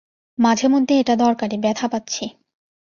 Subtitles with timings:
[0.37, 2.23] মাঝেমধ্যে এটা দরকারি- ব্যাথা পাচ্ছি!